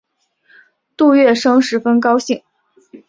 [0.97, 2.41] 杜月笙十分高兴。